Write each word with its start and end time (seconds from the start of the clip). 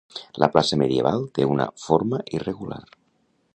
La 0.43 0.47
plaça 0.55 0.79
medieval 0.83 1.27
té 1.37 1.47
una 1.57 1.69
forma 1.83 2.23
irregular. 2.39 2.83